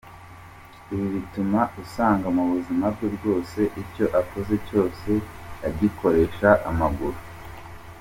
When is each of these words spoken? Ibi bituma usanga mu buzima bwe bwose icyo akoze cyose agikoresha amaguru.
Ibi 0.93 1.05
bituma 1.15 1.59
usanga 1.83 2.25
mu 2.35 2.43
buzima 2.51 2.85
bwe 2.95 3.07
bwose 3.15 3.59
icyo 3.81 4.05
akoze 4.21 4.55
cyose 4.67 5.09
agikoresha 5.67 6.49
amaguru. 6.69 7.19